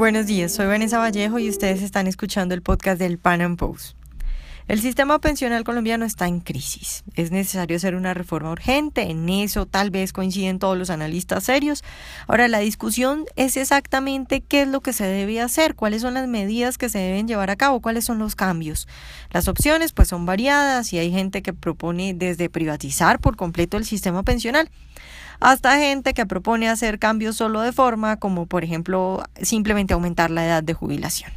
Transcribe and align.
Buenos 0.00 0.24
días, 0.24 0.52
soy 0.52 0.64
Vanessa 0.64 0.96
Vallejo 0.96 1.38
y 1.38 1.50
ustedes 1.50 1.82
están 1.82 2.06
escuchando 2.06 2.54
el 2.54 2.62
podcast 2.62 2.98
del 2.98 3.18
Pan 3.18 3.42
Am 3.42 3.56
Post. 3.58 3.98
El 4.66 4.80
sistema 4.80 5.18
pensional 5.18 5.62
colombiano 5.62 6.06
está 6.06 6.26
en 6.26 6.40
crisis. 6.40 7.04
Es 7.16 7.30
necesario 7.30 7.76
hacer 7.76 7.94
una 7.94 8.14
reforma 8.14 8.50
urgente. 8.50 9.10
En 9.10 9.28
eso 9.28 9.66
tal 9.66 9.90
vez 9.90 10.14
coinciden 10.14 10.58
todos 10.58 10.78
los 10.78 10.88
analistas 10.88 11.44
serios. 11.44 11.84
Ahora, 12.28 12.48
la 12.48 12.60
discusión 12.60 13.26
es 13.36 13.58
exactamente 13.58 14.40
qué 14.40 14.62
es 14.62 14.68
lo 14.68 14.80
que 14.80 14.94
se 14.94 15.04
debe 15.04 15.38
hacer, 15.38 15.74
cuáles 15.74 16.00
son 16.00 16.14
las 16.14 16.26
medidas 16.26 16.78
que 16.78 16.88
se 16.88 16.98
deben 16.98 17.28
llevar 17.28 17.50
a 17.50 17.56
cabo, 17.56 17.82
cuáles 17.82 18.06
son 18.06 18.18
los 18.18 18.36
cambios. 18.36 18.88
Las 19.32 19.48
opciones 19.48 19.92
pues 19.92 20.08
son 20.08 20.24
variadas 20.24 20.94
y 20.94 20.98
hay 20.98 21.10
gente 21.10 21.42
que 21.42 21.52
propone 21.52 22.14
desde 22.14 22.48
privatizar 22.48 23.18
por 23.18 23.36
completo 23.36 23.76
el 23.76 23.84
sistema 23.84 24.22
pensional 24.22 24.70
hasta 25.40 25.78
gente 25.78 26.14
que 26.14 26.26
propone 26.26 26.68
hacer 26.68 26.98
cambios 26.98 27.36
solo 27.36 27.62
de 27.62 27.72
forma, 27.72 28.18
como 28.18 28.46
por 28.46 28.62
ejemplo 28.62 29.24
simplemente 29.42 29.94
aumentar 29.94 30.30
la 30.30 30.44
edad 30.44 30.62
de 30.62 30.74
jubilación. 30.74 31.32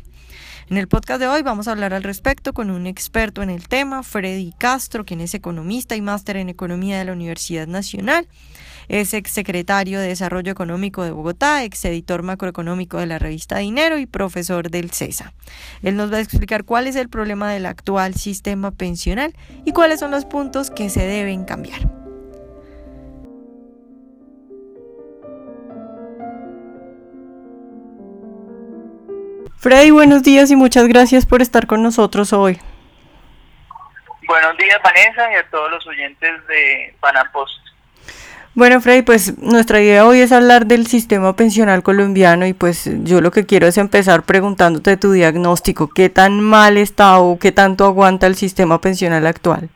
En 0.70 0.78
el 0.78 0.88
podcast 0.88 1.20
de 1.20 1.28
hoy 1.28 1.42
vamos 1.42 1.68
a 1.68 1.72
hablar 1.72 1.94
al 1.94 2.04
respecto 2.04 2.54
con 2.54 2.72
un 2.72 2.88
experto 2.88 3.42
en 3.42 3.50
el 3.50 3.68
tema, 3.68 4.02
Freddy 4.02 4.54
Castro, 4.58 5.06
quien 5.06 5.20
es 5.22 5.34
economista 5.34 5.96
y 5.96 6.02
máster 6.02 6.38
en 6.38 6.50
economía 6.50 6.98
de 6.98 7.06
la 7.06 7.12
Universidad 7.12 7.68
Nacional. 7.68 8.28
Es 8.88 9.14
exsecretario 9.14 10.00
de 10.00 10.08
Desarrollo 10.08 10.52
Económico 10.52 11.04
de 11.04 11.12
Bogotá, 11.12 11.64
exeditor 11.64 12.24
macroeconómico 12.24 12.98
de 12.98 13.06
la 13.06 13.20
revista 13.20 13.58
Dinero 13.58 13.98
y 13.98 14.06
profesor 14.06 14.70
del 14.70 14.92
CESA. 14.92 15.34
Él 15.84 15.96
nos 15.96 16.12
va 16.12 16.18
a 16.18 16.22
explicar 16.22 16.64
cuál 16.64 16.88
es 16.88 16.96
el 16.96 17.10
problema 17.10 17.52
del 17.52 17.66
actual 17.66 18.16
sistema 18.16 18.72
pensional 18.72 19.36
y 19.66 19.72
cuáles 19.72 20.00
son 20.00 20.12
los 20.12 20.26
puntos 20.26 20.70
que 20.70 20.90
se 20.90 21.06
deben 21.06 21.46
cambiar. 21.46 22.03
Freddy, 29.64 29.92
buenos 29.92 30.24
días 30.24 30.52
y 30.52 30.58
muchas 30.58 30.90
gracias 30.90 31.26
por 31.26 31.42
estar 31.42 31.68
con 31.68 31.82
nosotros 31.82 32.34
hoy. 32.34 32.60
Buenos 34.28 34.58
días, 34.58 34.78
Vanessa, 34.84 35.32
y 35.32 35.36
a 35.36 35.50
todos 35.50 35.72
los 35.72 35.88
oyentes 35.88 36.46
de 36.48 36.94
Panapost. 37.00 37.66
Bueno, 38.56 38.82
Freddy, 38.82 39.04
pues 39.04 39.38
nuestra 39.38 39.80
idea 39.80 40.06
hoy 40.06 40.20
es 40.20 40.34
hablar 40.34 40.66
del 40.66 40.86
sistema 40.88 41.34
pensional 41.38 41.82
colombiano 41.82 42.46
y 42.46 42.52
pues 42.52 42.90
yo 43.06 43.22
lo 43.22 43.32
que 43.32 43.46
quiero 43.46 43.66
es 43.66 43.78
empezar 43.78 44.24
preguntándote 44.24 44.98
tu 44.98 45.14
diagnóstico. 45.14 45.88
¿Qué 45.88 46.10
tan 46.10 46.42
mal 46.42 46.76
está 46.76 47.20
o 47.20 47.40
qué 47.40 47.54
tanto 47.54 47.86
aguanta 47.86 48.28
el 48.28 48.36
sistema 48.36 48.82
pensional 48.82 49.26
actual? 49.26 49.70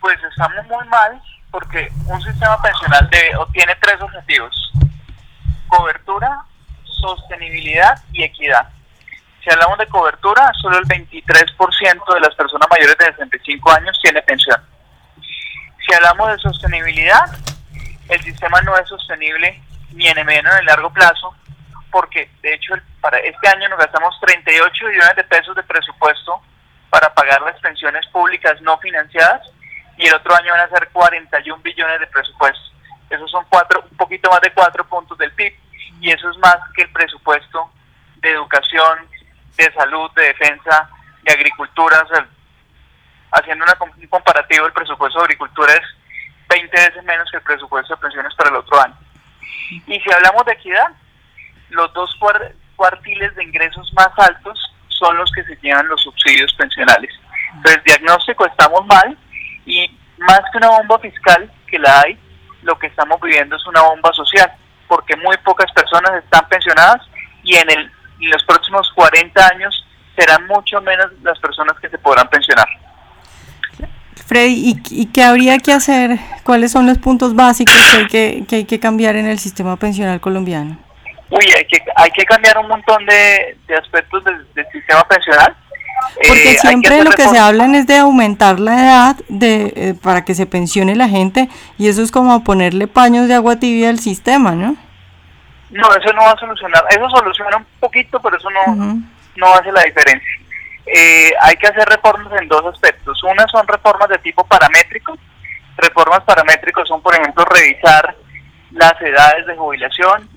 Pues 0.00 0.18
estamos 0.28 0.66
muy 0.66 0.88
mal 0.88 1.22
porque 1.52 1.88
un 2.04 2.20
sistema 2.20 2.60
pensional 2.60 3.08
debe, 3.12 3.30
tiene 3.52 3.76
tres 3.80 4.02
objetivos. 4.02 4.72
Cobertura, 5.68 6.46
sostenibilidad 7.00 8.02
y 8.12 8.24
equidad. 8.24 8.68
Si 9.42 9.50
hablamos 9.50 9.78
de 9.78 9.86
cobertura, 9.86 10.52
solo 10.60 10.78
el 10.78 10.84
23% 10.84 12.14
de 12.14 12.20
las 12.20 12.34
personas 12.34 12.68
mayores 12.70 12.96
de 12.98 13.06
65 13.06 13.72
años 13.72 13.98
tiene 14.02 14.20
pensión. 14.22 14.60
Si 15.86 15.94
hablamos 15.94 16.30
de 16.32 16.38
sostenibilidad, 16.38 17.24
el 18.08 18.22
sistema 18.22 18.60
no 18.62 18.76
es 18.76 18.88
sostenible 18.88 19.62
ni 19.92 20.06
en 20.08 20.18
el 20.18 20.26
ni 20.26 20.34
en 20.34 20.46
el 20.46 20.66
largo 20.66 20.92
plazo, 20.92 21.34
porque 21.90 22.30
de 22.42 22.54
hecho 22.54 22.74
para 23.00 23.18
este 23.18 23.48
año 23.48 23.68
nos 23.68 23.78
gastamos 23.78 24.14
38 24.20 24.86
billones 24.86 25.16
de 25.16 25.24
pesos 25.24 25.56
de 25.56 25.62
presupuesto 25.62 26.40
para 26.90 27.12
pagar 27.14 27.40
las 27.42 27.58
pensiones 27.60 28.06
públicas 28.08 28.60
no 28.62 28.78
financiadas 28.78 29.40
y 29.96 30.06
el 30.06 30.14
otro 30.14 30.34
año 30.34 30.52
van 30.52 30.60
a 30.60 30.68
ser 30.68 30.88
41 30.92 31.62
billones 31.62 32.00
de 32.00 32.06
presupuesto. 32.08 32.60
Esos 33.08 33.30
son 33.30 33.44
cuatro, 33.48 33.84
un 33.90 33.96
poquito 33.96 34.30
más 34.30 34.40
de 34.40 34.52
cuatro 34.52 34.86
puntos 34.86 35.16
del 35.18 35.32
PIB 35.32 35.52
y 36.00 36.10
eso 36.10 36.30
es 36.30 36.36
más 36.38 36.56
que 36.74 36.82
el 36.82 36.90
presupuesto 36.90 37.70
de 38.16 38.30
educación, 38.30 39.06
de 39.56 39.72
salud, 39.72 40.10
de 40.12 40.22
defensa, 40.22 40.88
de 41.22 41.32
agricultura. 41.32 42.02
haciendo 43.32 43.64
una, 43.64 43.76
un 43.80 44.06
comparativo, 44.08 44.66
el 44.66 44.72
presupuesto 44.72 45.18
de 45.18 45.24
agricultura 45.24 45.72
es 45.74 45.82
20 46.48 46.76
veces 46.76 47.04
menos 47.04 47.30
que 47.30 47.36
el 47.36 47.42
presupuesto 47.42 47.94
de 47.94 48.00
pensiones 48.00 48.34
para 48.34 48.50
el 48.50 48.56
otro 48.56 48.80
año. 48.80 48.96
Y 49.86 50.00
si 50.00 50.12
hablamos 50.12 50.44
de 50.46 50.52
equidad, 50.52 50.88
los 51.68 51.92
dos 51.92 52.18
cuartiles 52.76 53.34
de 53.36 53.44
ingresos 53.44 53.92
más 53.94 54.10
altos 54.16 54.58
son 54.88 55.16
los 55.16 55.30
que 55.32 55.44
se 55.44 55.56
llevan 55.56 55.86
los 55.88 56.00
subsidios 56.02 56.52
pensionales. 56.54 57.10
Entonces, 57.54 57.84
diagnóstico, 57.84 58.46
estamos 58.46 58.86
mal 58.86 59.16
y 59.66 59.90
más 60.18 60.40
que 60.50 60.58
una 60.58 60.68
bomba 60.68 60.98
fiscal 60.98 61.50
que 61.66 61.78
la 61.78 62.00
hay, 62.00 62.18
lo 62.62 62.78
que 62.78 62.88
estamos 62.88 63.20
viviendo 63.20 63.56
es 63.56 63.66
una 63.66 63.82
bomba 63.82 64.12
social 64.12 64.50
porque 64.90 65.14
muy 65.16 65.36
pocas 65.44 65.70
personas 65.70 66.10
están 66.24 66.48
pensionadas 66.48 67.00
y 67.44 67.54
en, 67.54 67.70
el, 67.70 67.90
los 68.18 68.42
próximos 68.44 68.90
40 68.96 69.46
años 69.54 69.86
serán 70.18 70.48
mucho 70.48 70.80
menos 70.80 71.06
las 71.22 71.38
personas 71.38 71.78
que 71.80 71.88
se 71.88 71.96
podrán 71.98 72.28
pensionar. 72.28 72.66
Freddy, 74.26 74.80
¿y, 74.90 75.06
qué 75.06 75.22
habría 75.22 75.58
que 75.58 75.72
hacer? 75.72 76.18
¿Cuáles 76.42 76.72
son 76.72 76.86
los 76.88 76.98
puntos 76.98 77.36
básicos 77.36 77.74
que 77.74 77.96
hay 77.96 78.06
que, 78.08 78.44
que, 78.48 78.56
hay 78.56 78.64
que 78.64 78.80
cambiar 78.80 79.14
en 79.14 79.26
el 79.26 79.38
sistema 79.38 79.76
pensional 79.76 80.20
colombiano? 80.20 80.76
Uy, 81.30 81.44
hay 81.56 81.64
que, 81.64 81.78
hay 81.94 82.10
que 82.10 82.24
cambiar 82.24 82.58
un 82.58 82.66
montón 82.66 83.06
de, 83.06 83.56
aspectos 83.78 84.24
del, 84.24 84.66
sistema 84.72 85.06
pensional. 85.06 85.56
Porque 86.26 86.52
eh, 86.52 86.58
siempre 86.58 87.02
lo 87.04 87.10
que 87.10 87.28
se 87.28 87.38
hablan 87.38 87.74
es 87.74 87.86
de 87.86 87.98
aumentar 87.98 88.60
la 88.60 88.74
edad 88.74 89.16
de 89.28 89.72
eh, 89.76 89.94
para 90.00 90.24
que 90.24 90.34
se 90.34 90.46
pensione 90.46 90.94
la 90.94 91.08
gente 91.08 91.48
y 91.78 91.88
eso 91.88 92.02
es 92.02 92.10
como 92.10 92.44
ponerle 92.44 92.86
paños 92.86 93.28
de 93.28 93.34
agua 93.34 93.56
tibia 93.56 93.90
al 93.90 93.98
sistema, 93.98 94.52
¿no? 94.52 94.76
No, 95.70 95.94
eso 95.94 96.12
no 96.12 96.22
va 96.22 96.32
a 96.32 96.38
solucionar. 96.38 96.84
Eso 96.90 97.08
soluciona 97.10 97.56
un 97.58 97.66
poquito, 97.78 98.20
pero 98.20 98.36
eso 98.36 98.48
no, 98.50 99.02
no 99.36 99.54
hace 99.54 99.70
la 99.72 99.82
diferencia. 99.82 100.28
Eh, 100.86 101.30
hay 101.40 101.56
que 101.56 101.68
hacer 101.68 101.88
reformas 101.88 102.40
en 102.40 102.48
dos 102.48 102.66
aspectos. 102.66 103.22
Una 103.22 103.46
son 103.46 103.66
reformas 103.66 104.08
de 104.08 104.18
tipo 104.18 104.44
paramétrico. 104.44 105.16
Reformas 105.76 106.20
paramétricos 106.24 106.88
son, 106.88 107.00
por 107.00 107.14
ejemplo, 107.14 107.44
revisar 107.44 108.16
las 108.72 109.00
edades 109.00 109.46
de 109.46 109.56
jubilación, 109.56 110.28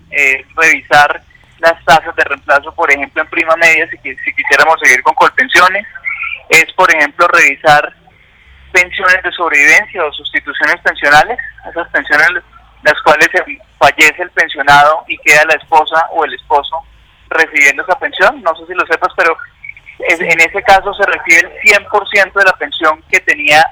revisar 0.55 1.23
las 1.63 1.83
tasas 1.85 2.15
de 2.15 2.23
reemplazo, 2.23 2.73
por 2.75 2.91
ejemplo, 2.91 3.21
en 3.21 3.29
prima 3.29 3.55
media, 3.55 3.89
si, 3.89 3.97
si 3.97 4.33
quisiéramos 4.35 4.79
seguir 4.81 5.01
con 5.01 5.15
colpensiones, 5.15 5.87
es, 6.49 6.65
por 6.73 6.93
ejemplo, 6.93 7.25
revisar 7.27 7.93
pensiones 8.71 9.23
de 9.23 9.31
sobrevivencia 9.31 10.03
o 10.03 10.11
sustituciones 10.11 10.81
pensionales, 10.81 11.37
esas 11.69 11.87
pensiones 11.89 12.43
las 12.83 13.01
cuales 13.01 13.29
fallece 13.79 14.23
el 14.23 14.29
pensionado 14.31 15.05
y 15.07 15.17
queda 15.19 15.45
la 15.45 15.55
esposa 15.55 16.05
o 16.11 16.25
el 16.25 16.33
esposo 16.33 16.83
recibiendo 17.29 17.83
esa 17.83 17.97
pensión, 17.97 18.41
no 18.41 18.53
sé 18.55 18.65
si 18.67 18.73
lo 18.73 18.85
sepas, 18.85 19.13
pero 19.15 19.37
en 19.99 20.39
ese 20.39 20.61
caso 20.63 20.93
se 20.93 21.05
recibe 21.05 21.49
el 21.49 21.85
100% 21.87 22.33
de 22.33 22.43
la 22.43 22.53
pensión 22.53 23.01
que 23.09 23.21
tenía, 23.21 23.63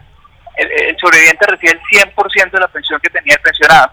el, 0.55 0.71
el 0.71 0.97
sobreviviente 0.97 1.45
recibe 1.45 1.73
el 1.73 2.13
100% 2.15 2.51
de 2.51 2.59
la 2.59 2.67
pensión 2.69 2.99
que 3.01 3.09
tenía 3.09 3.35
el 3.35 3.41
pensionado. 3.41 3.91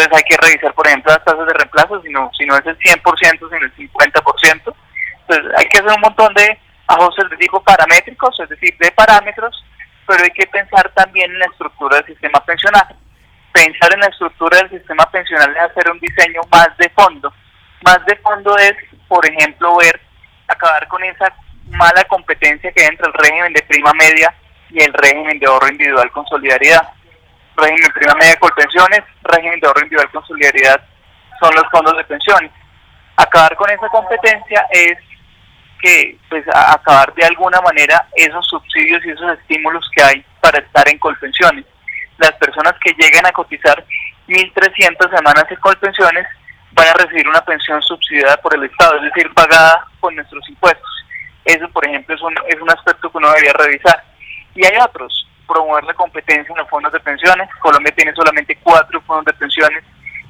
Entonces 0.00 0.16
hay 0.16 0.36
que 0.36 0.46
revisar, 0.46 0.72
por 0.72 0.86
ejemplo, 0.86 1.12
las 1.12 1.24
tasas 1.24 1.46
de 1.46 1.52
reemplazo, 1.52 2.00
si 2.00 2.08
no, 2.08 2.30
si 2.32 2.46
no 2.46 2.56
es 2.56 2.64
el 2.64 2.78
100%, 2.78 3.02
sino 3.38 3.66
el 3.66 3.74
50%. 3.74 4.74
Entonces 5.28 5.52
hay 5.58 5.66
que 5.66 5.78
hacer 5.78 5.92
un 5.92 6.00
montón 6.00 6.32
de 6.32 6.58
ajustes 6.86 7.28
de 7.28 7.36
tipo 7.36 7.62
paramétricos, 7.62 8.40
es 8.40 8.48
decir, 8.48 8.74
de 8.78 8.90
parámetros, 8.92 9.62
pero 10.06 10.24
hay 10.24 10.30
que 10.30 10.46
pensar 10.46 10.90
también 10.94 11.30
en 11.30 11.38
la 11.38 11.44
estructura 11.44 11.98
del 11.98 12.06
sistema 12.06 12.42
pensional. 12.46 12.96
Pensar 13.52 13.92
en 13.92 14.00
la 14.00 14.06
estructura 14.06 14.56
del 14.58 14.70
sistema 14.70 15.04
pensional 15.10 15.54
es 15.54 15.62
hacer 15.70 15.90
un 15.90 16.00
diseño 16.00 16.40
más 16.50 16.68
de 16.78 16.88
fondo. 16.90 17.30
Más 17.82 18.02
de 18.06 18.16
fondo 18.16 18.56
es, 18.56 18.72
por 19.06 19.26
ejemplo, 19.26 19.76
ver, 19.76 20.00
acabar 20.48 20.88
con 20.88 21.04
esa 21.04 21.30
mala 21.72 22.04
competencia 22.04 22.72
que 22.72 22.80
hay 22.80 22.88
entre 22.88 23.06
el 23.06 23.12
régimen 23.12 23.52
de 23.52 23.62
prima 23.64 23.92
media 23.92 24.34
y 24.70 24.82
el 24.82 24.94
régimen 24.94 25.38
de 25.38 25.46
ahorro 25.46 25.68
individual 25.68 26.10
con 26.10 26.24
solidaridad 26.26 26.88
régimen 27.60 27.92
prima 27.92 28.14
media 28.14 28.36
con 28.38 28.50
pensiones, 28.50 29.00
régimen 29.22 29.60
de 29.60 29.66
ahorro 29.66 29.82
individual 29.82 30.10
con 30.10 30.26
solidaridad 30.26 30.80
son 31.40 31.54
los 31.54 31.64
fondos 31.70 31.96
de 31.96 32.04
pensiones. 32.04 32.50
Acabar 33.16 33.56
con 33.56 33.70
esa 33.70 33.88
competencia 33.88 34.66
es 34.70 34.98
que 35.80 36.18
pues 36.28 36.44
acabar 36.54 37.12
de 37.14 37.24
alguna 37.24 37.60
manera 37.60 38.06
esos 38.14 38.46
subsidios 38.46 39.04
y 39.04 39.10
esos 39.10 39.38
estímulos 39.38 39.88
que 39.94 40.02
hay 40.02 40.24
para 40.40 40.58
estar 40.58 40.88
en 40.88 40.98
colpensiones. 40.98 41.64
Las 42.18 42.32
personas 42.32 42.74
que 42.84 42.92
lleguen 42.92 43.24
a 43.26 43.32
cotizar 43.32 43.82
1.300 44.28 45.16
semanas 45.16 45.44
en 45.48 45.56
colpensiones 45.56 46.26
van 46.72 46.88
a 46.88 46.92
recibir 46.94 47.26
una 47.26 47.40
pensión 47.44 47.82
subsidiada 47.82 48.36
por 48.38 48.54
el 48.54 48.64
Estado, 48.64 48.96
es 48.96 49.02
decir, 49.02 49.32
pagada 49.34 49.86
con 49.98 50.14
nuestros 50.14 50.46
impuestos. 50.48 50.90
Eso, 51.44 51.68
por 51.70 51.86
ejemplo, 51.86 52.14
es 52.14 52.20
un, 52.22 52.34
es 52.46 52.60
un 52.60 52.70
aspecto 52.70 53.10
que 53.10 53.18
uno 53.18 53.28
debería 53.28 53.52
revisar. 53.54 54.04
Y 54.54 54.64
hay 54.64 54.76
otros, 54.80 55.26
promover 55.52 55.84
la 55.84 55.94
competencia 55.94 56.52
en 56.52 56.58
los 56.58 56.68
fondos 56.68 56.92
de 56.92 57.00
pensiones. 57.00 57.48
Colombia 57.60 57.92
tiene 57.94 58.14
solamente 58.14 58.56
cuatro 58.62 59.00
fondos 59.02 59.26
de 59.26 59.32
pensiones 59.34 59.82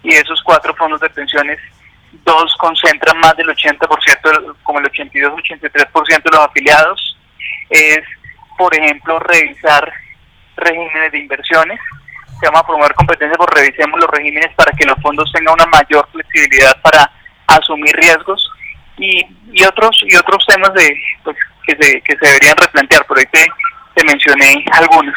y 0.03 0.15
esos 0.15 0.43
cuatro 0.43 0.75
fondos 0.75 1.01
de 1.01 1.11
pensiones, 1.11 1.59
dos 2.25 2.57
concentran 2.59 3.19
más 3.21 3.37
del 3.37 3.49
80%, 3.49 4.57
como 4.63 4.79
el 4.79 4.87
82-83% 4.87 6.23
de 6.23 6.31
los 6.31 6.41
afiliados. 6.41 7.19
Es, 7.69 8.01
por 8.57 8.75
ejemplo, 8.75 9.19
revisar 9.19 9.93
regímenes 10.57 11.13
de 11.13 11.19
inversiones. 11.19 11.79
Se 12.39 12.47
llama 12.47 12.67
promover 12.67 12.95
competencia, 12.95 13.37
pues 13.37 13.51
revisemos 13.55 14.01
los 14.01 14.11
regímenes 14.11 14.55
para 14.55 14.73
que 14.73 14.87
los 14.87 14.99
fondos 15.03 15.31
tengan 15.33 15.55
una 15.55 15.67
mayor 15.67 16.09
flexibilidad 16.11 16.81
para 16.81 17.11
asumir 17.47 17.95
riesgos 17.97 18.51
y, 18.97 19.27
y 19.53 19.65
otros 19.65 20.03
y 20.07 20.17
otros 20.17 20.45
temas 20.47 20.73
de 20.75 20.95
pues, 21.25 21.37
que, 21.67 21.77
se, 21.77 22.01
que 22.01 22.17
se 22.17 22.27
deberían 22.27 22.57
replantear. 22.57 23.05
Por 23.07 23.19
ahí 23.19 23.27
te, 23.31 23.47
te 24.01 24.05
mencioné 24.07 24.65
algunos. 24.73 25.15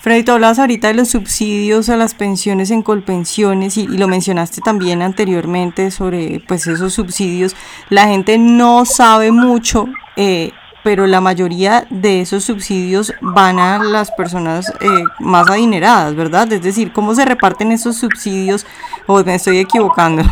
Freddy, 0.00 0.24
tú 0.24 0.32
hablabas 0.32 0.58
ahorita 0.58 0.88
de 0.88 0.94
los 0.94 1.08
subsidios 1.08 1.88
a 1.88 1.96
las 1.96 2.14
pensiones 2.14 2.70
en 2.70 2.82
colpensiones 2.82 3.76
y, 3.76 3.82
y, 3.82 3.98
lo 3.98 4.08
mencionaste 4.08 4.60
también 4.60 5.02
anteriormente 5.02 5.90
sobre 5.90 6.40
pues 6.46 6.66
esos 6.66 6.94
subsidios. 6.94 7.56
La 7.88 8.06
gente 8.06 8.38
no 8.38 8.84
sabe 8.84 9.32
mucho, 9.32 9.86
eh, 10.16 10.52
pero 10.84 11.06
la 11.06 11.20
mayoría 11.20 11.86
de 11.90 12.20
esos 12.20 12.44
subsidios 12.44 13.12
van 13.20 13.58
a 13.58 13.78
las 13.78 14.12
personas 14.12 14.68
eh, 14.80 14.88
más 15.18 15.50
adineradas, 15.50 16.14
¿verdad? 16.14 16.52
Es 16.52 16.62
decir, 16.62 16.92
¿cómo 16.92 17.14
se 17.14 17.24
reparten 17.24 17.72
esos 17.72 17.96
subsidios? 17.96 18.66
¿O 19.06 19.22
me 19.24 19.34
estoy 19.34 19.58
equivocando? 19.58 20.22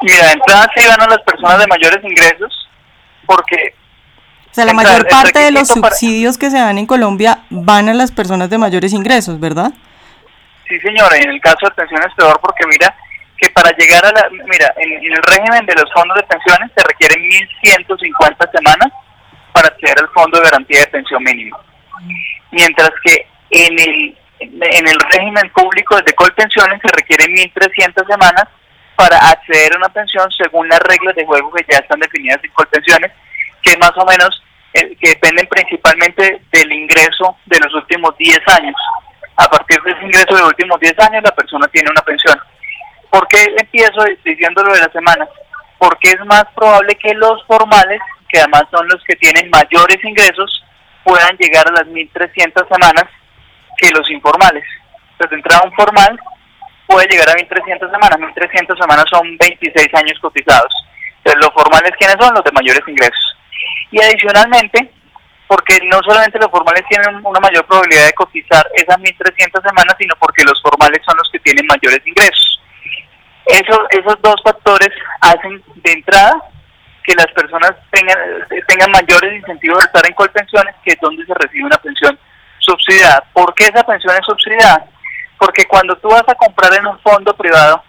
Mira, 0.00 0.26
de 0.26 0.32
entrada 0.32 0.68
sí 0.76 0.84
van 0.88 1.00
a 1.00 1.06
las 1.06 1.22
personas 1.22 1.58
de 1.60 1.66
mayores 1.68 2.04
ingresos, 2.04 2.68
porque 3.26 3.74
o 4.52 4.54
sea, 4.54 4.66
la 4.66 4.74
mayor 4.74 5.08
parte 5.08 5.38
de 5.38 5.50
los 5.50 5.66
subsidios 5.66 6.36
que 6.36 6.50
se 6.50 6.58
dan 6.58 6.76
en 6.76 6.84
Colombia 6.84 7.38
van 7.48 7.88
a 7.88 7.94
las 7.94 8.12
personas 8.12 8.50
de 8.50 8.58
mayores 8.58 8.92
ingresos, 8.92 9.40
¿verdad? 9.40 9.72
Sí, 10.68 10.78
señora, 10.80 11.16
y 11.16 11.22
en 11.22 11.30
el 11.30 11.40
caso 11.40 11.64
de 11.64 11.70
pensiones 11.70 12.12
peor 12.14 12.38
porque 12.38 12.66
mira 12.66 12.94
que 13.38 13.48
para 13.48 13.70
llegar 13.70 14.04
a 14.04 14.12
la... 14.12 14.28
Mira, 14.30 14.74
en, 14.76 15.10
el 15.10 15.22
régimen 15.22 15.64
de 15.64 15.74
los 15.74 15.90
fondos 15.94 16.18
de 16.18 16.24
pensiones 16.24 16.70
se 16.76 16.84
requieren 16.84 17.18
1.150 17.62 18.52
semanas 18.52 18.92
para 19.52 19.68
acceder 19.68 19.98
al 19.98 20.10
fondo 20.10 20.38
de 20.38 20.44
garantía 20.44 20.80
de 20.80 20.86
pensión 20.88 21.24
mínimo. 21.24 21.58
Mientras 22.50 22.90
que 23.02 23.26
en 23.48 23.80
el, 23.80 24.18
en 24.38 24.86
el 24.86 25.00
régimen 25.12 25.50
público 25.54 25.96
de 25.96 26.12
Colpensiones 26.12 26.78
se 26.82 26.88
requieren 26.88 27.34
1.300 27.34 28.06
semanas 28.06 28.44
para 28.96 29.16
acceder 29.16 29.72
a 29.72 29.78
una 29.78 29.88
pensión 29.88 30.30
según 30.32 30.68
las 30.68 30.80
reglas 30.80 31.16
de 31.16 31.24
juego 31.24 31.50
que 31.52 31.64
ya 31.70 31.78
están 31.78 32.00
definidas 32.00 32.44
en 32.44 32.50
Colpensiones 32.50 33.12
que 33.62 33.76
más 33.78 33.92
o 33.96 34.04
menos 34.04 34.42
eh, 34.74 34.96
que 35.00 35.10
dependen 35.10 35.46
principalmente 35.46 36.42
del 36.50 36.72
ingreso 36.72 37.36
de 37.46 37.60
los 37.60 37.74
últimos 37.74 38.16
10 38.18 38.38
años. 38.58 38.74
A 39.36 39.48
partir 39.48 39.80
de 39.82 39.92
ese 39.92 40.04
ingreso 40.04 40.34
de 40.34 40.40
los 40.40 40.48
últimos 40.48 40.80
10 40.80 40.98
años 41.00 41.22
la 41.22 41.34
persona 41.34 41.66
tiene 41.68 41.90
una 41.90 42.02
pensión. 42.02 42.38
¿Por 43.10 43.28
qué 43.28 43.44
empiezo 43.58 44.04
diciéndolo 44.24 44.72
de 44.72 44.80
la 44.80 44.90
semana? 44.92 45.28
Porque 45.78 46.10
es 46.10 46.24
más 46.24 46.44
probable 46.54 46.94
que 46.94 47.12
los 47.14 47.44
formales, 47.46 48.00
que 48.28 48.38
además 48.38 48.64
son 48.70 48.88
los 48.88 49.02
que 49.04 49.16
tienen 49.16 49.50
mayores 49.50 50.02
ingresos, 50.02 50.64
puedan 51.04 51.36
llegar 51.36 51.68
a 51.68 51.72
las 51.72 51.86
1.300 51.88 52.66
semanas 52.68 53.04
que 53.76 53.90
los 53.90 54.08
informales. 54.10 54.64
Entonces, 55.12 55.30
de 55.30 55.36
entrada 55.36 55.62
un 55.64 55.74
formal 55.74 56.18
puede 56.86 57.08
llegar 57.08 57.28
a 57.28 57.34
1.300 57.34 57.90
semanas. 57.90 58.18
1.300 58.18 58.80
semanas 58.80 59.04
son 59.10 59.36
26 59.36 59.88
años 59.94 60.18
cotizados. 60.20 60.72
Entonces, 61.18 61.44
los 61.44 61.52
formales, 61.52 61.92
¿quiénes 61.98 62.16
son? 62.18 62.34
Los 62.34 62.44
de 62.44 62.52
mayores 62.52 62.82
ingresos. 62.86 63.31
Y 63.92 64.02
adicionalmente, 64.02 64.90
porque 65.46 65.78
no 65.84 66.00
solamente 66.02 66.38
los 66.38 66.50
formales 66.50 66.82
tienen 66.88 67.24
una 67.24 67.40
mayor 67.40 67.64
probabilidad 67.66 68.06
de 68.06 68.14
cotizar 68.14 68.66
esas 68.74 68.96
1.300 68.96 69.62
semanas, 69.62 69.94
sino 69.98 70.14
porque 70.18 70.44
los 70.44 70.60
formales 70.62 71.00
son 71.06 71.16
los 71.16 71.28
que 71.30 71.38
tienen 71.40 71.66
mayores 71.66 72.00
ingresos. 72.04 72.60
Eso, 73.46 73.86
esos 73.90 74.20
dos 74.22 74.36
factores 74.42 74.90
hacen 75.20 75.62
de 75.76 75.92
entrada 75.92 76.32
que 77.04 77.14
las 77.14 77.26
personas 77.32 77.72
tengan, 77.90 78.16
tengan 78.66 78.90
mayores 78.92 79.34
incentivos 79.34 79.78
de 79.78 79.84
estar 79.84 80.06
en 80.06 80.14
colpensiones, 80.14 80.74
que 80.84 80.92
es 80.92 81.00
donde 81.00 81.26
se 81.26 81.34
recibe 81.34 81.64
una 81.64 81.78
pensión 81.78 82.18
subsidiada. 82.58 83.24
¿Por 83.32 83.54
qué 83.54 83.64
esa 83.64 83.84
pensión 83.84 84.14
es 84.14 84.24
subsidiada? 84.24 84.86
Porque 85.38 85.66
cuando 85.66 85.96
tú 85.96 86.08
vas 86.08 86.24
a 86.28 86.34
comprar 86.34 86.72
en 86.74 86.86
un 86.86 86.98
fondo 87.00 87.36
privado 87.36 87.82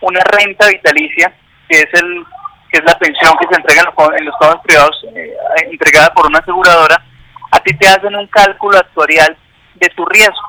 una 0.00 0.20
renta 0.20 0.68
vitalicia, 0.68 1.32
que 1.68 1.80
es 1.80 1.88
el 1.94 2.24
que 2.72 2.78
es 2.78 2.84
la 2.84 2.98
pensión 2.98 3.36
que 3.38 3.46
se 3.48 3.60
entrega 3.60 3.82
en 4.16 4.24
los, 4.24 4.34
fondos 4.38 4.62
privados 4.64 5.04
eh, 5.14 5.36
entregada 5.70 6.12
por 6.14 6.26
una 6.26 6.38
aseguradora, 6.38 7.04
a 7.50 7.60
ti 7.60 7.76
te 7.76 7.86
hacen 7.86 8.16
un 8.16 8.26
cálculo 8.28 8.78
actuarial 8.78 9.36
de 9.74 9.88
tu 9.90 10.06
riesgo. 10.06 10.48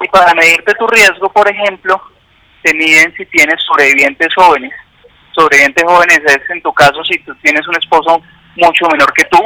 Y 0.00 0.08
para 0.08 0.34
medirte 0.34 0.74
tu 0.74 0.86
riesgo, 0.86 1.32
por 1.32 1.50
ejemplo, 1.50 2.00
te 2.62 2.74
miden 2.74 3.14
si 3.16 3.24
tienes 3.26 3.56
sobrevivientes 3.66 4.28
jóvenes. 4.34 4.72
Sobrevivientes 5.32 5.84
jóvenes 5.84 6.20
es 6.26 6.50
en 6.50 6.60
tu 6.60 6.72
caso 6.74 7.02
si 7.04 7.18
tú 7.20 7.34
tienes 7.36 7.66
un 7.66 7.76
esposo 7.76 8.20
mucho 8.56 8.86
menor 8.92 9.10
que 9.14 9.24
tú, 9.24 9.38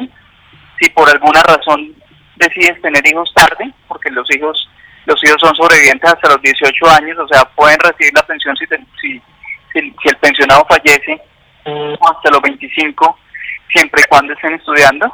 si 0.80 0.90
por 0.90 1.08
alguna 1.08 1.42
razón 1.42 1.94
decides 2.34 2.82
tener 2.82 3.06
hijos 3.06 3.32
tarde, 3.34 3.72
porque 3.86 4.10
los 4.10 4.26
hijos 4.34 4.68
los 5.04 5.22
hijos 5.24 5.40
son 5.40 5.54
sobrevivientes 5.54 6.12
hasta 6.12 6.28
los 6.28 6.42
18 6.42 6.90
años, 6.90 7.18
o 7.18 7.26
sea, 7.26 7.44
pueden 7.56 7.78
recibir 7.80 8.12
la 8.14 8.22
pensión 8.22 8.54
si, 8.56 8.66
si, 9.00 9.20
si 9.72 10.08
el 10.08 10.16
pensionado 10.18 10.64
fallece 10.68 11.20
hasta 11.64 12.30
los 12.30 12.42
25, 12.42 13.18
siempre 13.72 14.02
y 14.02 14.08
cuando 14.08 14.32
estén 14.32 14.54
estudiando. 14.54 15.12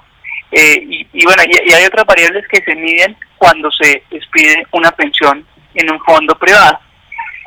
Eh, 0.50 1.06
y, 1.12 1.24
bueno, 1.24 1.42
y, 1.46 1.72
hay 1.72 1.84
otras 1.84 2.06
variables 2.06 2.46
que 2.48 2.62
se 2.62 2.74
miden 2.74 3.16
cuando 3.36 3.70
se 3.70 4.02
expide 4.10 4.66
una 4.72 4.90
pensión 4.92 5.46
en 5.74 5.90
un 5.90 6.00
fondo 6.00 6.34
privado. 6.38 6.78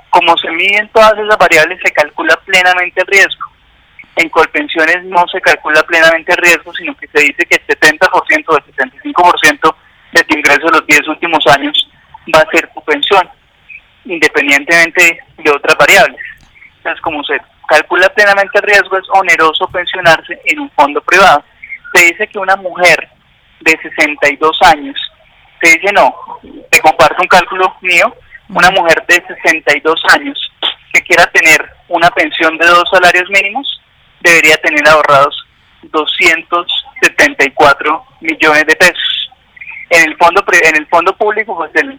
Como 0.09 0.37
se 0.37 0.51
miden 0.51 0.89
todas 0.93 1.13
esas 1.13 1.37
variables, 1.37 1.79
se 1.83 1.91
calcula 1.91 2.35
plenamente 2.45 3.01
el 3.01 3.07
riesgo. 3.07 3.45
En 4.15 4.29
Colpensiones 4.29 5.03
no 5.05 5.25
se 5.31 5.39
calcula 5.41 5.81
plenamente 5.83 6.33
el 6.33 6.37
riesgo, 6.37 6.73
sino 6.73 6.95
que 6.95 7.07
se 7.07 7.21
dice 7.21 7.45
que 7.45 7.55
el 7.55 7.79
70% 7.79 8.43
o 8.47 8.57
el 8.57 8.63
75% 8.65 9.75
de 10.11 10.23
tu 10.25 10.37
ingreso 10.37 10.65
de 10.65 10.71
los 10.71 10.85
10 10.85 11.07
últimos 11.07 11.47
años 11.47 11.89
va 12.35 12.41
a 12.41 12.51
ser 12.51 12.69
tu 12.73 12.83
pensión, 12.83 13.27
independientemente 14.05 15.19
de 15.37 15.51
otras 15.51 15.77
variables. 15.77 16.21
Entonces, 16.77 17.01
como 17.01 17.23
se 17.23 17.39
calcula 17.71 18.09
plenamente 18.09 18.59
el 18.59 18.63
riesgo, 18.63 18.97
es 18.97 19.07
oneroso 19.13 19.65
pensionarse 19.67 20.41
en 20.45 20.59
un 20.59 20.69
fondo 20.71 20.99
privado. 21.01 21.43
Se 21.93 22.03
dice 22.05 22.27
que 22.27 22.37
una 22.37 22.57
mujer 22.57 23.09
de 23.61 23.79
62 23.81 24.59
años, 24.73 24.99
se 25.61 25.69
dice 25.69 25.93
no, 25.93 26.13
te 26.69 26.81
comparto 26.81 27.21
un 27.21 27.27
cálculo 27.27 27.73
mío, 27.81 28.13
una 28.49 28.69
mujer 28.71 29.01
de 29.07 29.23
62 29.25 30.03
años 30.13 30.37
que 30.91 31.01
quiera 31.03 31.25
tener 31.27 31.65
una 31.87 32.09
pensión 32.09 32.57
de 32.57 32.67
dos 32.67 32.83
salarios 32.91 33.29
mínimos, 33.29 33.81
debería 34.19 34.57
tener 34.57 34.85
ahorrados 34.89 35.33
274 35.83 38.05
millones 38.19 38.65
de 38.65 38.75
pesos. 38.75 39.29
En 39.89 40.09
el 40.09 40.17
fondo 40.17 40.43
en 40.51 40.75
el 40.75 40.85
fondo 40.87 41.15
público, 41.15 41.55
pues 41.55 41.71
el, 41.75 41.97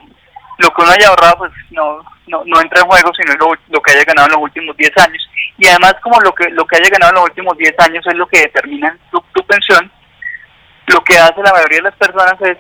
lo 0.58 0.70
que 0.70 0.82
uno 0.82 0.90
haya 0.90 1.08
ahorrado, 1.08 1.38
pues 1.38 1.52
no, 1.70 2.04
no, 2.26 2.42
no 2.44 2.60
entra 2.60 2.82
en 2.82 2.88
juego, 2.88 3.10
sino 3.14 3.32
lo, 3.34 3.54
lo 3.68 3.80
que 3.80 3.92
haya 3.92 4.04
ganado 4.04 4.28
en 4.28 4.34
los 4.34 4.42
últimos 4.42 4.76
10 4.76 4.98
años 4.98 5.22
y 5.58 5.66
además 5.66 5.94
como 6.02 6.20
lo 6.20 6.32
que 6.34 6.50
lo 6.50 6.66
que 6.66 6.76
haya 6.76 6.88
ganado 6.90 7.10
en 7.10 7.16
los 7.16 7.24
últimos 7.24 7.56
10 7.56 7.74
años 7.78 8.04
es 8.06 8.14
lo 8.14 8.26
que 8.26 8.40
determina 8.40 8.96
tu, 9.10 9.22
pensión, 9.46 9.90
lo 10.86 11.02
que 11.04 11.18
hace 11.18 11.42
la 11.42 11.52
mayoría 11.52 11.78
de 11.78 11.82
las 11.82 11.96
personas 11.96 12.34
es 12.40 12.58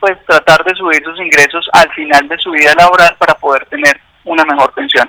pues 0.00 0.18
tratar 0.26 0.64
de 0.64 0.74
subir 0.74 1.02
sus 1.04 1.18
ingresos 1.18 1.68
al 1.72 1.90
final 1.92 2.28
de 2.28 2.36
su 2.38 2.50
vida 2.50 2.74
laboral 2.76 3.16
para 3.18 3.34
poder 3.34 3.64
tener 3.66 3.98
una 4.24 4.44
mejor 4.44 4.72
pensión. 4.74 5.08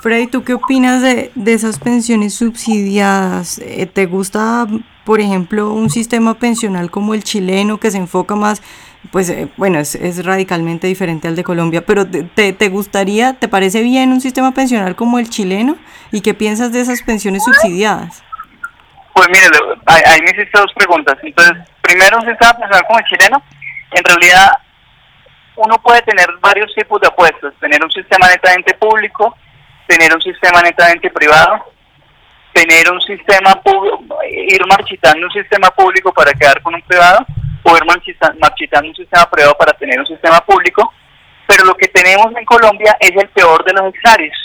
Freddy, 0.00 0.26
¿tú 0.26 0.44
qué 0.44 0.54
opinas 0.54 1.02
de, 1.02 1.30
de 1.34 1.52
esas 1.52 1.78
pensiones 1.78 2.34
subsidiadas? 2.34 3.58
Eh, 3.58 3.86
¿Te 3.86 4.06
gusta, 4.06 4.66
por 5.04 5.20
ejemplo, 5.20 5.72
un 5.72 5.90
sistema 5.90 6.34
pensional 6.34 6.90
como 6.90 7.14
el 7.14 7.22
chileno 7.22 7.78
que 7.78 7.90
se 7.90 7.98
enfoca 7.98 8.34
más 8.34 8.62
pues 9.10 9.30
eh, 9.30 9.48
bueno, 9.56 9.78
es, 9.78 9.94
es, 9.94 10.24
radicalmente 10.24 10.86
diferente 10.86 11.28
al 11.28 11.36
de 11.36 11.44
Colombia, 11.44 11.84
pero 11.84 12.06
te, 12.06 12.52
te, 12.52 12.68
gustaría, 12.68 13.34
te 13.34 13.48
parece 13.48 13.82
bien 13.82 14.12
un 14.12 14.20
sistema 14.20 14.52
pensional 14.52 14.96
como 14.96 15.18
el 15.18 15.28
chileno? 15.28 15.76
¿Y 16.12 16.20
qué 16.20 16.34
piensas 16.34 16.72
de 16.72 16.80
esas 16.80 17.02
pensiones 17.02 17.44
subsidiadas? 17.44 18.22
Pues 19.14 19.28
mire, 19.28 19.46
ahí 19.86 20.20
me 20.20 20.30
hiciste 20.30 20.58
dos 20.58 20.72
preguntas. 20.74 21.16
Entonces, 21.22 21.56
primero, 21.80 22.18
un 22.18 22.26
sistema 22.26 22.52
pensional 22.52 22.84
como 22.86 22.98
el 22.98 23.04
chileno, 23.06 23.42
en 23.92 24.04
realidad 24.04 24.50
uno 25.56 25.78
puede 25.82 26.02
tener 26.02 26.26
varios 26.40 26.72
tipos 26.74 27.00
de 27.00 27.08
apuestas, 27.08 27.54
tener 27.60 27.82
un 27.82 27.90
sistema 27.90 28.28
netamente 28.28 28.74
público, 28.74 29.36
tener 29.86 30.14
un 30.14 30.20
sistema 30.20 30.62
netamente 30.62 31.10
privado, 31.10 31.64
tener 32.52 32.90
un 32.90 33.00
sistema 33.00 33.60
ir 34.30 34.66
marchitando 34.66 35.26
un 35.26 35.32
sistema 35.32 35.70
público 35.70 36.12
para 36.12 36.32
quedar 36.32 36.60
con 36.62 36.74
un 36.74 36.82
privado, 36.82 37.24
poder 37.66 37.84
marchitando 37.84 38.88
un 38.88 38.94
sistema 38.94 39.28
privado 39.28 39.54
para 39.58 39.72
tener 39.72 39.98
un 39.98 40.06
sistema 40.06 40.40
público, 40.40 40.92
pero 41.48 41.64
lo 41.64 41.74
que 41.74 41.88
tenemos 41.88 42.28
en 42.36 42.44
Colombia 42.44 42.96
es 43.00 43.10
el 43.10 43.28
peor 43.30 43.64
de 43.64 43.72
los 43.72 43.92
escenarios, 43.92 44.36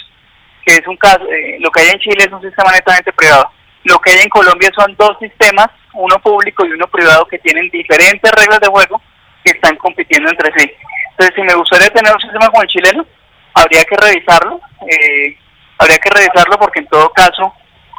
que 0.66 0.74
es 0.74 0.88
un 0.88 0.98
caso, 0.98 1.24
eh, 1.32 1.58
lo 1.60 1.70
que 1.70 1.82
hay 1.82 1.90
en 1.90 2.00
Chile 2.00 2.18
es 2.26 2.32
un 2.32 2.42
sistema 2.42 2.72
netamente 2.72 3.14
privado. 3.14 3.52
Lo 3.84 4.00
que 4.00 4.12
hay 4.12 4.20
en 4.22 4.30
Colombia 4.30 4.72
son 4.76 4.96
dos 4.98 5.18
sistemas, 5.20 5.68
uno 5.94 6.18
público 6.20 6.66
y 6.66 6.72
uno 6.72 6.88
privado, 6.88 7.26
que 7.26 7.38
tienen 7.40 7.70
diferentes 7.70 8.32
reglas 8.32 8.60
de 8.60 8.68
juego 8.68 9.02
que 9.44 9.52
están 9.52 9.76
compitiendo 9.78 10.30
entre 10.30 10.52
sí. 10.58 10.72
Entonces, 11.12 11.36
si 11.36 11.42
me 11.44 11.56
gustaría 11.56 11.90
tener 11.90 12.14
un 12.14 12.22
sistema 12.22 12.50
como 12.50 12.64
el 12.64 12.70
chileno, 12.70 13.06
habría 13.54 13.84
que 13.84 13.98
revisarlo, 13.98 14.60
eh, 14.88 15.38
habría 15.78 15.98
que 15.98 16.10
revisarlo 16.10 16.58
porque 16.58 16.80
en 16.80 16.88
todo 16.88 17.10
caso, 17.10 17.54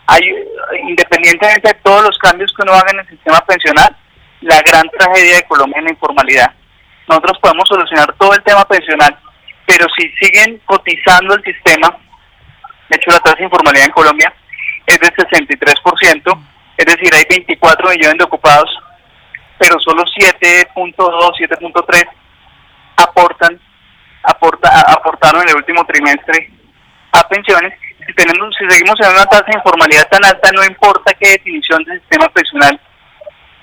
hay 0.07 0.23
independientemente 0.89 1.69
de 1.69 1.81
todos 1.83 2.03
los 2.03 2.19
cambios 2.19 2.53
que 2.57 2.63
uno 2.63 2.73
haga 2.73 2.91
en 2.93 3.01
el 3.01 3.09
sistema 3.09 3.41
pensional, 3.45 3.97
la 4.43 4.61
gran 4.63 4.89
tragedia 4.91 5.37
de 5.37 5.45
Colombia 5.45 5.79
es 5.79 5.85
la 5.85 5.91
informalidad. 5.91 6.53
Nosotros 7.09 7.39
podemos 7.41 7.69
solucionar 7.69 8.13
todo 8.19 8.35
el 8.35 8.43
tema 8.43 8.65
pensional, 8.65 9.17
pero 9.67 9.87
si 9.97 10.09
siguen 10.21 10.61
cotizando 10.65 11.35
el 11.35 11.43
sistema 11.45 11.97
De 12.89 12.97
hecho, 12.97 13.11
la 13.11 13.21
tasa 13.21 13.37
de 13.37 13.45
informalidad 13.45 13.87
en 13.87 13.93
Colombia 13.93 14.33
es 14.87 14.99
del 14.99 15.15
63%, 15.15 16.45
es 16.77 16.85
decir, 16.85 17.15
hay 17.15 17.25
24 17.29 17.89
millones 17.89 18.19
de 18.19 18.25
ocupados, 18.25 18.69
pero 19.59 19.79
solo 19.81 20.03
7.2, 20.05 20.95
7.3 20.95 22.09
aportan, 22.97 23.59
aporta, 24.25 24.69
aportaron 24.93 25.43
en 25.43 25.51
el 25.51 25.57
último 25.57 25.87
trimestre 25.87 26.51
a 27.13 27.27
pensiones. 27.29 27.73
Si, 28.07 28.13
tenemos, 28.15 28.55
si 28.59 28.69
seguimos 28.69 29.01
en 29.01 29.11
una 29.13 29.25
tasa 29.27 29.45
de 29.45 29.57
informalidad 29.57 30.09
tan 30.11 30.25
alta, 30.25 30.51
no 30.53 30.65
importa 30.65 31.15
qué 31.15 31.31
definición 31.31 31.83
del 31.85 32.01
sistema 32.01 32.29
pensional 32.29 32.81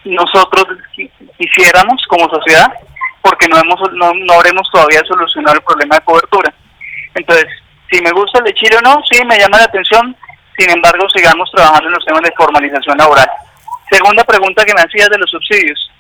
nosotros 0.10 0.66
quisiéramos 1.38 2.06
como 2.08 2.30
sociedad, 2.30 2.72
porque 3.22 3.48
no, 3.48 3.58
hemos, 3.58 3.80
no, 3.94 4.12
no 4.14 4.34
habremos 4.34 4.70
todavía 4.72 5.02
solucionado 5.08 5.58
el 5.58 5.64
problema 5.64 5.96
de 5.96 6.06
cobertura. 6.06 6.54
Entonces, 7.16 7.48
si 7.92 8.02
me 8.02 8.12
gusta 8.12 8.40
el 8.40 8.46
de 8.46 8.54
Chile 8.54 8.78
o 8.78 8.82
no, 8.82 9.02
sí, 9.10 9.24
me 9.26 9.38
llama 9.38 9.58
la 9.58 9.66
atención, 9.66 10.16
sin 10.58 10.70
embargo, 10.70 11.08
sigamos 11.10 11.50
trabajando 11.52 11.88
en 11.88 11.96
los 11.96 12.06
temas 12.06 12.22
de 12.22 12.34
formalización 12.38 12.98
laboral. 12.98 13.30
Segunda 13.90 14.24
pregunta 14.24 14.66
que 14.66 14.74
me 14.74 14.82
hacías 14.82 15.10
de 15.10 15.18
los 15.18 15.30
subsidios. 15.30 15.92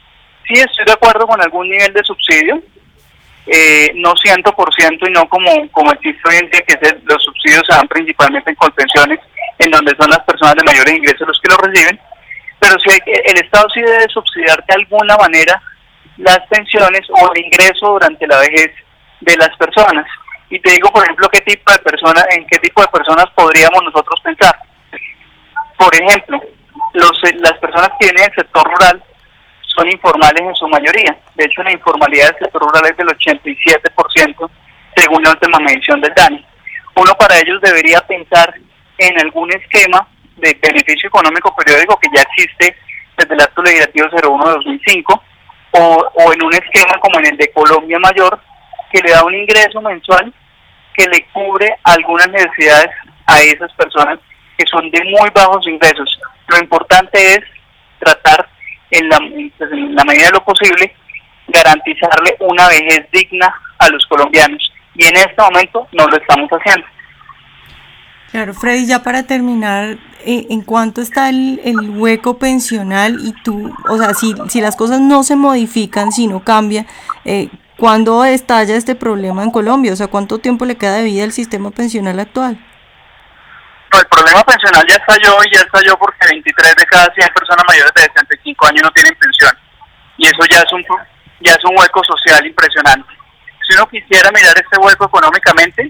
Sí, 0.48 0.54
estoy 0.56 0.86
de 0.86 0.94
acuerdo 0.94 1.28
con 1.28 1.42
algún 1.42 1.70
nivel 1.70 1.94
de 1.94 2.04
subsidio, 2.04 2.62
eh, 3.48 3.92
no 3.96 4.16
ciento 4.18 4.52
por 4.54 4.74
ciento 4.74 5.08
y 5.08 5.12
no 5.12 5.28
como, 5.28 5.50
como 5.72 5.92
existe 5.92 6.22
hoy 6.30 6.38
en 6.38 6.50
día, 6.50 6.62
que 6.62 6.78
los 7.06 7.24
subsidios 7.24 7.64
se 7.68 7.76
dan 7.76 7.88
principalmente 7.88 8.50
en 8.50 8.56
contenciones, 8.56 9.20
en 9.58 9.72
donde 9.72 9.96
son 9.96 10.10
las 10.10 10.20
personas 10.20 10.56
de 10.56 10.64
mayores 10.64 10.94
ingresos 10.94 11.28
los 11.28 11.40
que 11.40 11.50
lo 11.50 11.58
reciben, 11.58 12.00
pero 12.60 12.76
sí 12.80 12.90
hay 12.92 13.00
el 13.26 13.38
Estado 13.38 13.68
sí 13.74 13.82
debe 13.82 14.08
subsidiar 14.10 14.64
de 14.66 14.76
alguna 14.76 15.16
manera 15.18 15.62
las 16.18 16.40
pensiones 16.50 17.02
o 17.10 17.34
el 17.34 17.46
ingreso 17.46 17.88
durante 17.88 18.28
la 18.28 18.40
vejez 18.40 18.72
de 19.22 19.38
las 19.38 19.56
personas. 19.58 20.06
Y 20.50 20.60
te 20.60 20.72
digo, 20.72 20.90
por 20.92 21.04
ejemplo, 21.04 21.30
qué 21.30 21.42
tipo 21.42 21.72
de 21.72 21.80
personas, 21.80 22.26
en 22.32 22.46
qué 22.48 22.58
tipo 22.58 22.82
de 22.82 22.88
personas 22.88 23.26
podríamos 23.36 23.84
nosotros 23.84 24.20
pensar. 24.22 24.58
Por 25.78 25.94
ejemplo, 25.96 26.42
los, 26.94 27.22
las 27.36 27.54
personas 27.60 27.90
que 28.00 28.08
vienen 28.08 28.26
del 28.26 28.36
sector 28.36 28.64
rural 28.70 29.04
son 29.62 29.90
informales 29.90 30.42
en 30.42 30.56
su 30.56 30.68
mayoría. 30.68 31.16
De 31.36 31.46
hecho, 31.46 31.64
la 31.64 31.72
informalidad 31.72 32.32
del 32.32 32.40
sector 32.40 32.62
rural 32.64 32.84
es 32.86 32.98
del 32.98 33.08
87%, 33.08 34.50
según 34.96 35.24
la 35.24 35.32
última 35.32 35.60
medición 35.60 36.02
del 36.02 36.14
DANI. 36.14 36.46
Uno 36.96 37.14
para 37.14 37.38
ellos 37.38 37.62
debería 37.62 38.02
pensar 38.02 38.54
en 38.98 39.20
algún 39.22 39.52
esquema 39.54 40.06
de 40.40 40.58
beneficio 40.62 41.08
económico 41.08 41.56
periódico 41.56 42.00
que 42.00 42.10
ya 42.16 42.22
existe 42.22 42.76
desde 43.18 43.34
el 43.34 43.42
acto 43.42 43.62
legislativo 43.62 44.08
01 44.12 44.46
de 44.46 44.54
2005 44.54 45.24
o, 45.72 46.06
o 46.14 46.34
en 46.34 46.44
un 46.44 46.54
esquema 46.54 47.00
como 47.00 47.20
en 47.20 47.28
el 47.28 47.38
de 47.38 47.52
Colombia 47.52 48.00
Mayor 48.00 48.40
que 48.92 49.02
le 49.02 49.12
da 49.12 49.24
un 49.24 49.36
ingreso 49.36 49.82
mensual 49.82 50.34
que 50.96 51.08
le 51.08 51.26
cubre 51.32 51.76
algunas 51.84 52.30
necesidades 52.30 52.90
a 53.28 53.42
esas 53.42 53.72
personas 53.74 54.20
que 54.58 54.66
son 54.68 54.90
de 54.92 55.02
muy 55.06 55.30
bajos 55.34 55.66
ingresos. 55.68 56.20
Lo 56.48 56.58
importante 56.58 57.36
es 57.36 57.40
tratar 58.00 58.50
en 58.92 59.08
la, 59.08 59.20
pues, 59.58 59.72
medida 59.72 60.26
de 60.26 60.32
lo 60.32 60.44
posible 60.44 60.94
garantizarle 61.48 62.36
una 62.40 62.68
vejez 62.68 63.06
digna 63.12 63.54
a 63.78 63.90
los 63.90 64.06
colombianos 64.08 64.72
y 64.96 65.06
en 65.06 65.16
este 65.16 65.42
momento 65.42 65.88
no 65.94 66.06
lo 66.08 66.18
estamos 66.18 66.50
haciendo. 66.50 66.86
Claro, 68.32 68.54
Freddy, 68.54 68.86
ya 68.86 69.02
para 69.02 69.24
terminar, 69.24 69.98
¿en 70.26 70.62
cuánto 70.62 71.02
está 71.02 71.30
el, 71.30 71.62
el, 71.64 71.90
hueco 71.92 72.38
pensional 72.38 73.18
y 73.22 73.34
tú, 73.44 73.74
o 73.88 73.98
sea, 73.98 74.14
si, 74.14 74.36
si 74.50 74.62
las 74.62 74.76
cosas 74.76 75.00
no 75.00 75.24
se 75.24 75.36
modifican, 75.36 76.12
si 76.12 76.28
no 76.28 76.44
cambia, 76.44 76.86
eh, 77.26 77.50
¿cuándo 77.78 78.24
estalla 78.26 78.76
este 78.76 78.96
problema 78.96 79.44
en 79.44 79.52
Colombia? 79.52 79.94
O 79.94 79.96
sea, 79.96 80.08
¿cuánto 80.08 80.40
tiempo 80.40 80.66
le 80.66 80.78
queda 80.78 80.96
de 80.96 81.04
vida 81.04 81.24
al 81.24 81.32
sistema 81.32 81.72
pensional 81.72 82.20
actual? 82.20 82.60
No, 83.92 84.00
el 84.00 84.06
problema 84.08 84.44
pensional 84.44 84.86
ya 84.88 84.98
estalló 84.98 85.44
y 85.44 85.56
ya 85.56 85.62
estalló 85.62 85.98
porque 85.98 86.28
23 86.30 86.76
de 86.76 86.86
cada 86.86 87.14
100 87.14 87.30
personas 87.34 87.66
mayores 87.68 87.92
de 87.96 88.02
65 88.02 88.68
años 88.68 88.84
no 88.84 88.92
tienen 88.92 89.16
pensión. 89.18 89.52
Y 90.18 90.28
eso 90.28 90.44
ya 90.52 90.60
es 90.60 90.74
un, 90.74 90.84
ya 91.40 91.54
es 91.54 91.66
un 91.66 91.78
hueco 91.78 92.04
social 92.04 92.46
impresionante. 92.46 93.10
Si 93.68 93.74
uno 93.74 93.88
quisiera 93.88 94.30
mirar 94.32 94.54
este 94.58 94.78
hueco 94.78 95.06
económicamente, 95.06 95.90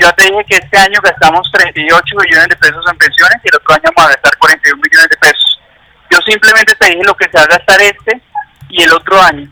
yo 0.00 0.10
te 0.12 0.24
dije 0.24 0.44
que 0.48 0.56
este 0.56 0.78
año 0.78 0.98
gastamos 1.02 1.50
38 1.52 2.16
millones 2.16 2.48
de 2.48 2.56
pesos 2.56 2.84
en 2.90 2.96
pensiones 2.96 3.36
y 3.44 3.48
el 3.48 3.56
otro 3.56 3.74
año 3.74 3.92
vamos 3.94 4.10
a 4.10 4.14
gastar 4.14 4.38
41 4.38 4.82
millones 4.82 5.08
de 5.10 5.16
pesos. 5.18 5.60
Yo 6.10 6.18
simplemente 6.26 6.74
te 6.74 6.86
dije 6.90 7.04
lo 7.04 7.14
que 7.14 7.26
se 7.26 7.36
va 7.36 7.44
a 7.44 7.58
gastar 7.58 7.80
este 7.82 8.22
y 8.70 8.82
el 8.82 8.92
otro 8.92 9.20
año. 9.20 9.46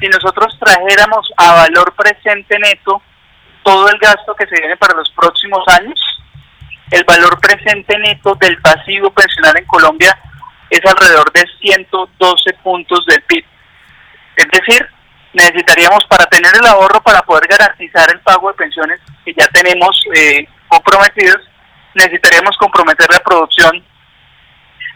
Si 0.00 0.08
nosotros 0.08 0.58
trajéramos 0.58 1.30
a 1.36 1.52
valor 1.52 1.94
presente 1.94 2.58
neto 2.58 3.02
todo 3.62 3.88
el 3.88 3.98
gasto 3.98 4.34
que 4.34 4.46
se 4.46 4.60
viene 4.60 4.76
para 4.76 4.96
los 4.96 5.10
próximos 5.10 5.62
años, 5.68 6.00
el 6.90 7.04
valor 7.04 7.38
presente 7.38 7.98
neto 7.98 8.34
del 8.34 8.58
pasivo 8.60 9.10
pensional 9.10 9.58
en 9.58 9.66
Colombia 9.66 10.18
es 10.70 10.84
alrededor 10.84 11.30
de 11.32 11.44
112 11.60 12.52
puntos 12.64 13.06
del 13.06 13.22
PIB. 13.22 13.44
Es 14.36 14.48
decir, 14.48 14.88
necesitaríamos 15.32 16.04
para 16.06 16.26
tener 16.26 16.52
el 16.56 16.66
ahorro 16.66 17.00
para 17.00 17.22
poder 17.22 17.46
garantizar 17.48 18.10
el 18.12 18.20
pago 18.20 18.48
de 18.48 18.54
pensiones 18.54 19.00
que 19.34 19.42
ya 19.42 19.48
tenemos 19.48 20.00
eh, 20.14 20.46
comprometidos, 20.68 21.38
necesitaríamos 21.94 22.56
comprometer 22.56 23.06
la 23.10 23.20
producción 23.20 23.84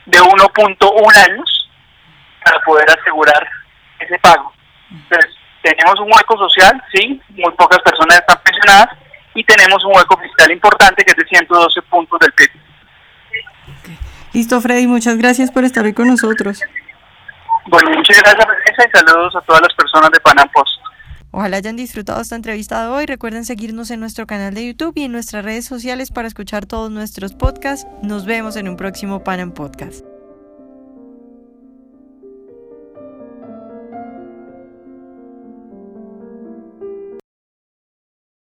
de 0.07 0.19
1.1 0.19 1.31
años 1.31 1.71
para 2.45 2.61
poder 2.61 2.87
asegurar 2.91 3.47
ese 3.99 4.19
pago. 4.19 4.53
Entonces, 4.91 5.31
tenemos 5.63 5.99
un 6.01 6.11
hueco 6.13 6.37
social, 6.39 6.83
sí, 6.93 7.21
muy 7.31 7.53
pocas 7.53 7.79
personas 7.81 8.19
están 8.19 8.39
pensionadas, 8.43 8.99
y 9.35 9.45
tenemos 9.45 9.85
un 9.85 9.97
hueco 9.97 10.19
fiscal 10.19 10.51
importante 10.51 11.05
que 11.05 11.11
es 11.13 11.17
de 11.17 11.25
112 11.25 11.83
puntos 11.83 12.19
del 12.21 12.33
PIB. 12.33 12.51
Listo, 14.33 14.61
Freddy, 14.61 14.87
muchas 14.87 15.17
gracias 15.19 15.51
por 15.51 15.65
estar 15.65 15.85
hoy 15.85 15.95
con 15.95 16.09
nosotros. 16.09 16.61
Bueno, 17.67 17.91
muchas 17.91 18.21
gracias 18.23 18.49
y 18.87 18.91
saludos 18.91 19.37
a 19.37 19.41
todas 19.43 19.63
las 19.63 19.75
personas 19.75 20.11
de 20.11 20.21
Panam 20.21 20.49
Post. 20.49 20.82
Ojalá 21.33 21.57
hayan 21.57 21.77
disfrutado 21.77 22.21
esta 22.21 22.37
entrevista 22.37 22.83
de 22.83 22.89
hoy. 22.89 23.07
Recuerden 23.07 23.45
seguirnos 23.45 23.91
en 23.91 24.01
nuestro 24.01 24.27
canal 24.27 24.55
de 24.55 24.67
YouTube 24.67 24.93
y 24.97 25.05
en 25.05 25.13
nuestras 25.13 25.45
redes 25.45 25.65
sociales 25.65 26.11
para 26.11 26.29
escuchar 26.29 26.67
todos 26.67 26.91
nuestros 26.91 27.33
podcasts. 27.33 27.87
Nos 28.03 28.27
vemos 28.27 28.55
en 28.57 28.69
un 28.69 28.77
próximo 28.77 29.25
Panam 29.25 29.53
Podcast. 29.53 30.12